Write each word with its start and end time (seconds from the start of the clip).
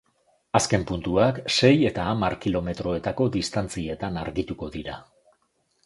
Azken 0.59 0.85
puntuak 0.91 1.37
sei 1.57 1.69
eta 1.91 2.07
hamar 2.13 2.37
kilometroetako 2.47 3.31
distantzietan 3.39 4.21
argituko 4.25 4.73
dira. 4.79 4.99